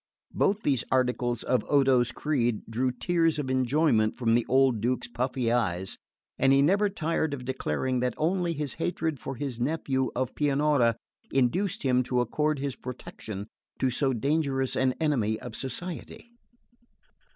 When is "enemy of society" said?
14.99-16.31